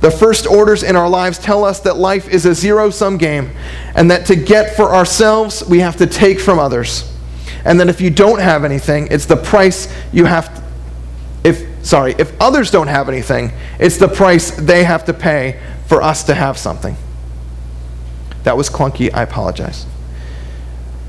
The 0.00 0.10
first 0.10 0.46
orders 0.46 0.82
in 0.82 0.96
our 0.96 1.08
lives 1.08 1.38
tell 1.38 1.64
us 1.64 1.80
that 1.80 1.96
life 1.96 2.28
is 2.28 2.46
a 2.46 2.54
zero 2.54 2.90
sum 2.90 3.16
game 3.16 3.50
and 3.94 4.10
that 4.10 4.26
to 4.26 4.36
get 4.36 4.76
for 4.76 4.94
ourselves, 4.94 5.64
we 5.68 5.80
have 5.80 5.96
to 5.96 6.06
take 6.06 6.40
from 6.40 6.58
others. 6.58 7.12
And 7.64 7.80
that 7.80 7.88
if 7.88 8.00
you 8.00 8.10
don't 8.10 8.40
have 8.40 8.64
anything, 8.64 9.08
it's 9.10 9.26
the 9.26 9.36
price 9.36 9.92
you 10.12 10.24
have 10.24 10.54
to, 10.54 10.62
if 11.48 11.84
sorry, 11.84 12.14
if 12.18 12.38
others 12.40 12.70
don't 12.70 12.88
have 12.88 13.08
anything, 13.08 13.52
it's 13.78 13.96
the 13.96 14.08
price 14.08 14.50
they 14.50 14.84
have 14.84 15.04
to 15.06 15.14
pay 15.14 15.60
for 15.86 16.02
us 16.02 16.24
to 16.24 16.34
have 16.34 16.58
something. 16.58 16.96
That 18.42 18.56
was 18.56 18.68
clunky, 18.68 19.12
I 19.14 19.22
apologize. 19.22 19.86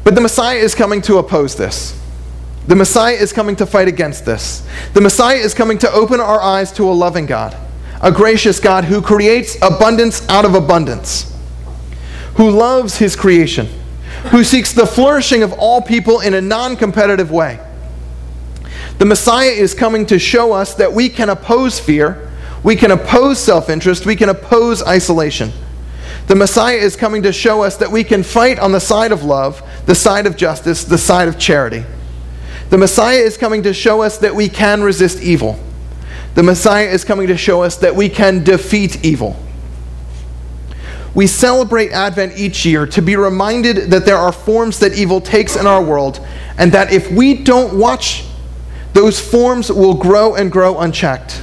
But 0.08 0.16
the 0.16 0.22
Messiah 0.22 0.56
is 0.56 0.74
coming 0.74 1.02
to 1.02 1.18
oppose 1.18 1.58
this. 1.58 1.94
The 2.66 2.78
Messiah 2.78 3.16
is 3.16 3.34
coming 3.34 3.58
to 3.58 3.66
fight 3.66 3.90
against 3.90 4.24
this. 4.24 4.66
The 4.94 5.02
Messiah 5.02 5.36
is 5.36 5.54
coming 5.54 5.78
to 5.80 5.92
open 5.92 6.22
our 6.22 6.40
eyes 6.40 6.72
to 6.78 6.90
a 6.90 6.94
loving 6.94 7.26
God, 7.26 7.58
a 8.02 8.10
gracious 8.10 8.62
God 8.62 8.86
who 8.86 9.02
creates 9.02 9.58
abundance 9.62 10.26
out 10.30 10.46
of 10.46 10.56
abundance, 10.56 11.38
who 12.36 12.50
loves 12.50 12.96
his 12.96 13.18
creation, 13.18 13.68
who 14.32 14.46
seeks 14.46 14.72
the 14.72 14.88
flourishing 14.88 15.44
of 15.44 15.52
all 15.52 15.82
people 15.82 16.22
in 16.22 16.34
a 16.36 16.40
non 16.40 16.78
competitive 16.78 17.30
way. 17.30 17.60
The 19.00 19.06
Messiah 19.06 19.50
is 19.50 19.74
coming 19.74 20.06
to 20.06 20.20
show 20.20 20.54
us 20.54 20.74
that 20.76 20.94
we 20.94 21.10
can 21.10 21.28
oppose 21.30 21.82
fear, 21.82 22.32
we 22.64 22.78
can 22.78 22.92
oppose 22.92 23.40
self 23.40 23.70
interest, 23.70 24.06
we 24.06 24.16
can 24.16 24.30
oppose 24.30 24.82
isolation. 24.84 25.52
The 26.28 26.36
Messiah 26.36 26.76
is 26.76 26.98
coming 26.98 27.24
to 27.24 27.32
show 27.32 27.64
us 27.64 27.78
that 27.78 27.90
we 27.90 28.04
can 28.04 28.22
fight 28.22 28.60
on 28.60 28.74
the 28.74 28.82
side 28.82 29.14
of 29.14 29.24
love, 29.24 29.64
the 29.86 29.96
side 29.96 30.26
of 30.26 30.36
justice, 30.36 30.84
the 30.84 30.98
side 30.98 31.30
of 31.30 31.40
charity. 31.40 31.86
The 32.70 32.78
Messiah 32.78 33.20
is 33.20 33.38
coming 33.38 33.64
to 33.64 33.74
show 33.74 34.02
us 34.02 34.18
that 34.18 34.36
we 34.36 34.50
can 34.50 34.84
resist 34.84 35.22
evil. 35.22 35.58
The 36.36 36.44
Messiah 36.44 36.88
is 36.88 37.06
coming 37.06 37.28
to 37.28 37.38
show 37.38 37.64
us 37.64 37.78
that 37.78 37.96
we 37.96 38.10
can 38.10 38.44
defeat 38.44 39.06
evil. 39.06 39.38
We 41.16 41.28
celebrate 41.28 41.92
Advent 41.92 42.38
each 42.38 42.66
year 42.66 42.86
to 42.88 43.02
be 43.02 43.16
reminded 43.16 43.90
that 43.92 44.06
there 44.06 44.18
are 44.18 44.34
forms 44.34 44.80
that 44.80 44.94
evil 44.94 45.22
takes 45.22 45.56
in 45.56 45.66
our 45.66 45.82
world, 45.82 46.20
and 46.58 46.74
that 46.74 46.92
if 46.92 47.10
we 47.10 47.36
don't 47.36 47.80
watch, 47.80 48.26
those 48.94 49.20
forms 49.20 49.72
will 49.72 49.94
grow 49.94 50.36
and 50.36 50.52
grow 50.52 50.78
unchecked. 50.78 51.42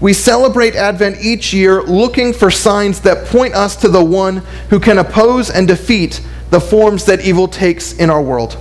We 0.00 0.12
celebrate 0.12 0.74
Advent 0.74 1.18
each 1.20 1.54
year 1.54 1.82
looking 1.82 2.32
for 2.32 2.50
signs 2.50 3.00
that 3.00 3.26
point 3.26 3.54
us 3.54 3.76
to 3.76 3.88
the 3.88 4.04
one 4.04 4.38
who 4.68 4.78
can 4.78 4.98
oppose 4.98 5.48
and 5.50 5.66
defeat 5.66 6.20
the 6.50 6.60
forms 6.60 7.06
that 7.06 7.24
evil 7.24 7.48
takes 7.48 7.94
in 7.94 8.10
our 8.10 8.20
world. 8.20 8.58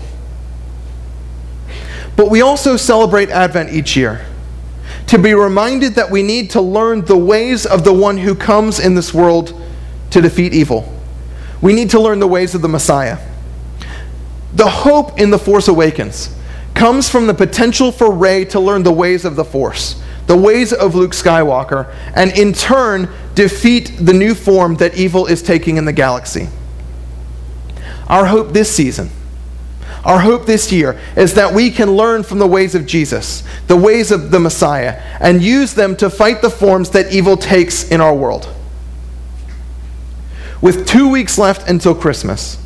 But 2.16 2.30
we 2.30 2.42
also 2.42 2.78
celebrate 2.78 3.30
Advent 3.30 3.72
each 3.72 3.98
year 3.98 4.26
to 5.08 5.20
be 5.20 5.34
reminded 5.34 5.96
that 5.96 6.10
we 6.10 6.24
need 6.24 6.50
to 6.52 6.62
learn 6.62 7.04
the 7.06 7.18
ways 7.18 7.66
of 7.66 7.84
the 7.84 7.94
one 7.94 8.18
who 8.18 8.34
comes 8.34 8.80
in 8.80 8.96
this 8.96 9.14
world 9.14 9.62
to 10.12 10.22
defeat 10.22 10.54
evil. 10.54 10.92
We 11.62 11.74
need 11.74 11.90
to 11.90 12.00
learn 12.00 12.20
the 12.20 12.28
ways 12.28 12.56
of 12.56 12.62
the 12.62 12.70
Messiah. 12.70 13.18
The 14.54 14.70
hope 14.70 15.20
in 15.20 15.32
The 15.32 15.40
Force 15.40 15.68
Awakens 15.68 16.34
comes 16.74 17.10
from 17.10 17.28
the 17.28 17.34
potential 17.34 17.92
for 17.92 18.12
Rey 18.12 18.46
to 18.46 18.60
learn 18.60 18.84
the 18.84 18.94
ways 18.94 19.26
of 19.26 19.36
the 19.36 19.46
Force 19.46 20.02
the 20.28 20.38
ways 20.38 20.74
of 20.74 20.96
Luke 20.96 21.12
Skywalker, 21.12 21.94
and 22.16 22.32
in 22.32 22.54
turn 22.54 23.10
defeat 23.36 23.94
the 24.00 24.14
new 24.14 24.34
form 24.34 24.76
that 24.76 24.96
evil 24.96 25.28
is 25.28 25.42
taking 25.42 25.78
in 25.78 25.86
the 25.86 25.94
galaxy. 25.94 26.48
Our 28.08 28.26
hope 28.26 28.54
this 28.54 28.74
season, 28.74 29.10
our 30.04 30.20
hope 30.20 30.46
this 30.46 30.72
year, 30.72 31.00
is 31.16 31.34
that 31.34 31.54
we 31.54 31.72
can 31.72 31.92
learn 31.92 32.24
from 32.24 32.40
the 32.40 32.48
ways 32.48 32.76
of 32.76 32.86
Jesus, 32.86 33.44
the 33.68 33.76
ways 33.76 34.12
of 34.12 34.32
the 34.32 34.40
Messiah, 34.40 35.02
and 35.20 35.44
use 35.44 35.74
them 35.74 35.96
to 35.98 36.10
fight 36.10 36.42
the 36.42 36.50
forms 36.50 36.92
that 36.92 37.12
evil 37.12 37.38
takes 37.38 37.90
in 37.90 38.02
our 38.02 38.14
world. 38.16 38.48
With 40.62 40.88
two 40.88 41.10
weeks 41.10 41.38
left 41.38 41.70
until 41.70 41.94
Christmas, 41.94 42.58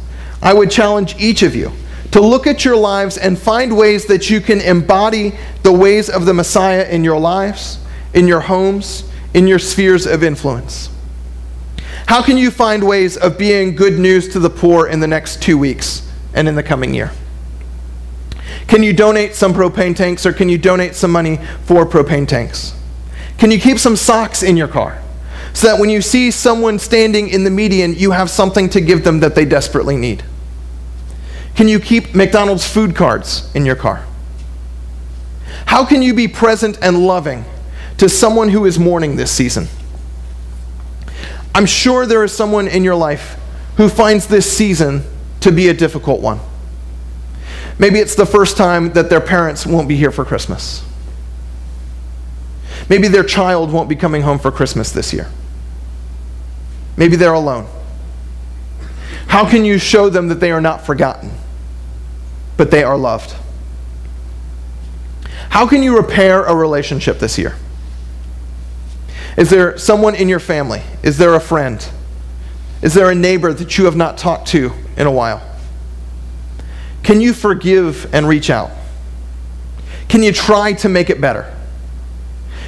I 0.41 0.54
would 0.54 0.72
challenge 0.72 1.15
each 1.19 1.41
of 1.41 1.56
you 1.56 1.72
to 2.12 2.22
look 2.22 2.48
at 2.48 2.65
your 2.65 2.76
lives 2.76 3.17
and 3.17 3.38
find 3.38 3.78
ways 3.78 4.06
that 4.06 4.30
you 4.30 4.41
can 4.41 4.62
embody 4.62 5.34
the 5.63 5.72
ways 5.72 6.10
of 6.10 6.26
the 6.26 6.34
Messiah 6.34 6.88
in 6.89 7.04
your 7.04 7.19
lives, 7.19 7.80
in 8.13 8.28
your 8.28 8.41
homes, 8.41 9.10
in 9.34 9.48
your 9.48 9.60
spheres 9.60 10.08
of 10.08 10.24
influence. 10.24 10.89
How 12.08 12.24
can 12.24 12.38
you 12.38 12.50
find 12.50 12.84
ways 12.84 13.17
of 13.17 13.38
being 13.38 13.76
good 13.76 14.00
news 14.00 14.30
to 14.30 14.39
the 14.39 14.50
poor 14.50 14.88
in 14.88 15.00
the 15.00 15.08
next 15.08 15.41
two 15.43 15.58
weeks 15.58 16.12
and 16.34 16.48
in 16.48 16.56
the 16.56 16.63
coming 16.63 16.93
year? 16.93 17.12
Can 18.67 18.82
you 18.82 18.93
donate 18.93 19.36
some 19.36 19.54
propane 19.54 19.95
tanks 19.95 20.26
or 20.26 20.34
can 20.34 20.50
you 20.50 20.58
donate 20.58 20.95
some 20.95 21.12
money 21.12 21.38
for 21.65 21.86
propane 21.86 22.28
tanks? 22.28 22.74
Can 23.38 23.52
you 23.52 23.60
keep 23.60 23.78
some 23.78 23.95
socks 23.95 24.43
in 24.43 24.58
your 24.58 24.67
car 24.67 25.02
so 25.54 25.67
that 25.67 25.80
when 25.80 25.89
you 25.89 26.02
see 26.02 26.32
someone 26.32 26.80
standing 26.80 27.30
in 27.30 27.43
the 27.43 27.50
median, 27.50 27.93
you 27.95 28.12
have 28.12 28.30
something 28.30 28.69
to 28.69 28.82
give 28.82 29.04
them 29.04 29.19
that 29.19 29.36
they 29.36 29.45
desperately 29.45 29.95
need? 29.95 30.24
Can 31.60 31.67
you 31.67 31.82
keep 31.82 32.15
McDonald's 32.15 32.65
food 32.65 32.95
cards 32.95 33.54
in 33.54 33.65
your 33.65 33.76
car? 33.76 34.06
How 35.65 35.84
can 35.84 36.02
you 36.02 36.13
be 36.13 36.26
present 36.26 36.80
and 36.82 37.06
loving 37.06 37.43
to 37.98 38.08
someone 38.08 38.48
who 38.48 38.65
is 38.65 38.80
mourning 38.80 39.17
this 39.17 39.30
season? 39.30 39.67
I'm 41.54 41.65
sure 41.65 42.06
there 42.06 42.24
is 42.24 42.32
someone 42.32 42.69
in 42.69 42.86
your 42.86 42.95
life 42.95 43.38
who 43.76 43.89
finds 43.89 44.26
this 44.26 44.50
season 44.50 45.04
to 45.41 45.52
be 45.52 45.67
a 45.67 45.74
difficult 45.74 46.22
one. 46.22 46.39
Maybe 47.78 48.00
it's 48.00 48.15
the 48.15 48.26
first 48.26 48.56
time 48.56 48.93
that 48.93 49.10
their 49.10 49.19
parents 49.19 49.65
won't 49.65 49.89
be 49.89 49.98
here 49.98 50.12
for 50.12 50.24
Christmas. 50.24 50.82
Maybe 52.88 53.10
their 53.10 53.26
child 53.26 53.74
won't 53.74 53.89
be 53.89 53.98
coming 53.98 54.22
home 54.22 54.39
for 54.39 54.50
Christmas 54.50 54.93
this 54.93 55.12
year. 55.12 55.28
Maybe 56.95 57.17
they're 57.17 57.34
alone. 57.34 57.67
How 59.28 59.48
can 59.48 59.65
you 59.65 59.78
show 59.78 60.10
them 60.10 60.30
that 60.30 60.39
they 60.39 60.52
are 60.52 60.62
not 60.62 60.86
forgotten? 60.86 61.32
But 62.60 62.72
they 62.72 62.84
are 62.84 62.98
loved. 62.98 63.34
How 65.48 65.65
can 65.65 65.82
you 65.82 65.95
repair 65.95 66.43
a 66.43 66.54
relationship 66.54 67.17
this 67.17 67.38
year? 67.38 67.56
Is 69.38 69.50
there 69.50 69.78
someone 69.78 70.13
in 70.13 70.28
your 70.28 70.41
family? 70.41 70.82
Is 71.02 71.17
there 71.17 71.36
a 71.36 71.39
friend? 71.39 71.88
Is 72.82 72.93
there 72.93 73.10
a 73.10 73.15
neighbor 73.15 73.54
that 73.54 73.78
you 73.78 73.86
have 73.86 73.95
not 73.95 74.17
talked 74.17 74.50
to 74.50 74.74
in 74.98 75.08
a 75.08 75.12
while? 75.12 75.41
Can 77.02 77.22
you 77.22 77.32
forgive 77.32 78.13
and 78.13 78.28
reach 78.28 78.50
out? 78.50 78.72
Can 80.10 80.22
you 80.22 80.34
try 80.34 80.74
to 80.74 80.89
make 80.89 81.10
it 81.10 81.22
better? 81.22 81.56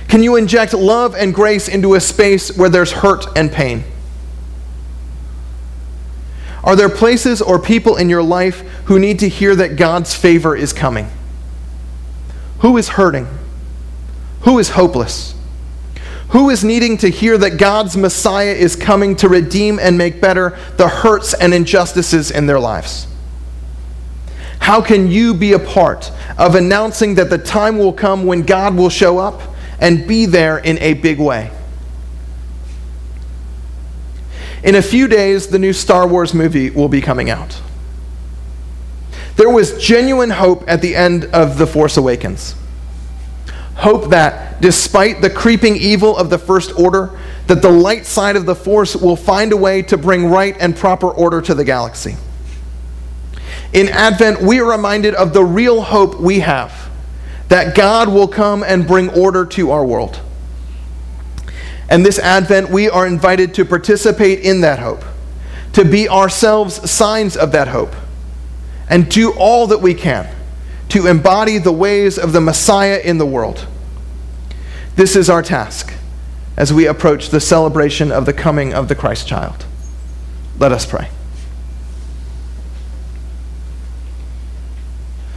Can 0.08 0.23
you 0.23 0.38
inject 0.38 0.73
love 0.73 1.15
and 1.15 1.34
grace 1.34 1.67
into 1.67 1.95
a 1.95 1.99
space 1.99 2.56
where 2.56 2.69
there's 2.69 2.93
hurt 2.93 3.25
and 3.36 3.51
pain? 3.51 3.84
Are 6.63 6.76
there 6.76 6.89
places 6.89 7.41
or 7.41 7.60
people 7.60 7.95
in 7.95 8.10
your 8.10 8.21
life 8.21 8.60
who 8.86 9.00
need 9.00 9.19
to 9.19 9.30
hear 9.30 9.56
that 9.56 9.78
God's 9.78 10.13
favor 10.13 10.56
is 10.56 10.74
coming? 10.74 11.10
Who 12.60 12.78
is 12.78 12.89
hurting? 12.89 13.28
Who 14.41 14.60
is 14.60 14.69
hopeless? 14.69 15.36
Who 16.30 16.50
is 16.50 16.63
needing 16.63 16.97
to 16.97 17.10
hear 17.10 17.38
that 17.38 17.58
God's 17.58 17.97
Messiah 17.97 18.54
is 18.54 18.76
coming 18.76 19.15
to 19.17 19.28
redeem 19.28 19.80
and 19.80 19.97
make 19.97 20.21
better 20.21 20.58
the 20.78 20.88
hurts 20.88 21.34
and 21.34 21.54
injustices 21.54 22.32
in 22.32 22.45
their 22.45 22.60
lives? 22.60 23.08
How 24.60 24.82
can 24.82 25.10
you 25.10 25.34
be 25.34 25.54
a 25.54 25.60
part 25.60 26.12
of 26.38 26.54
announcing 26.54 27.15
that 27.15 27.32
the 27.32 27.38
time 27.38 27.80
will 27.80 27.91
come 27.91 28.26
when 28.26 28.43
God 28.43 28.76
will 28.76 28.89
show 28.89 29.17
up 29.17 29.41
and 29.80 30.08
be 30.08 30.28
there 30.28 30.60
in 30.60 30.78
a 30.78 30.93
big 30.93 31.19
way? 31.19 31.52
In 34.63 34.76
a 34.76 34.82
few 34.82 35.08
days, 35.08 35.47
the 35.47 35.60
new 35.60 35.74
Star 35.74 36.08
Wars 36.08 36.34
movie 36.34 36.69
will 36.69 36.89
be 36.89 37.02
coming 37.02 37.30
out. 37.30 37.60
There 39.36 39.50
was 39.50 39.82
genuine 39.84 40.30
hope 40.30 40.63
at 40.67 40.82
the 40.82 40.95
end 40.95 41.26
of 41.26 41.58
The 41.58 41.65
Force 41.65 41.97
Awakens. 41.97 42.54
Hope 43.76 44.10
that, 44.12 44.62
despite 44.62 45.21
the 45.21 45.30
creeping 45.30 45.76
evil 45.78 46.15
of 46.15 46.30
the 46.30 46.38
First 46.38 46.78
Order, 46.78 47.17
that 47.47 47.63
the 47.63 47.71
light 47.71 48.06
side 48.06 48.36
of 48.36 48.45
the 48.45 48.54
Force 48.54 48.95
will 48.95 49.15
find 49.15 49.52
a 49.52 49.58
way 49.58 49.82
to 49.84 49.97
bring 49.97 50.28
right 50.28 50.56
and 50.60 50.76
proper 50.76 51.10
order 51.10 51.41
to 51.41 51.56
the 51.56 51.63
galaxy. 51.63 52.17
In 53.74 53.89
Advent, 53.89 54.41
we 54.41 54.60
are 54.60 54.69
reminded 54.69 55.15
of 55.15 55.34
the 55.34 55.43
real 55.43 55.82
hope 55.82 56.19
we 56.19 56.41
have 56.41 56.89
that 57.47 57.76
God 57.76 58.10
will 58.10 58.28
come 58.28 58.63
and 58.63 58.86
bring 58.86 59.10
order 59.10 59.45
to 59.45 59.71
our 59.71 59.86
world. 59.86 60.19
And 61.91 62.06
this 62.06 62.17
Advent, 62.19 62.69
we 62.69 62.89
are 62.89 63.06
invited 63.06 63.54
to 63.56 63.65
participate 63.65 64.39
in 64.39 64.62
that 64.62 64.80
hope, 64.80 65.04
to 65.73 65.84
be 65.84 66.08
ourselves 66.08 66.89
signs 66.89 67.36
of 67.36 67.51
that 67.51 67.67
hope 67.67 67.93
and 68.89 69.10
do 69.10 69.34
all 69.34 69.67
that 69.67 69.82
we 69.82 69.93
can 69.93 70.34
to 70.88 71.08
embody 71.08 71.58
the 71.58 71.73
ways 71.73 72.17
of 72.17 72.32
the 72.32 72.39
Messiah 72.39 73.01
in 73.04 73.17
the 73.17 73.25
world. 73.25 73.67
This 74.95 75.17
is 75.17 75.30
our 75.30 75.43
task 75.43 75.93
as 76.56 76.71
we 76.71 76.88
approach 76.88 77.27
the 77.27 77.41
celebration 77.41 78.10
of 78.10 78.25
the 78.25 78.34
coming 78.34 78.73
of 78.73 78.88
the 78.88 78.95
Christ 78.95 79.27
child. 79.27 79.65
Let 80.58 80.71
us 80.71 80.86
pray. 80.86 81.10